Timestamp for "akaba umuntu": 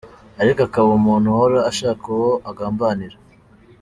0.67-1.25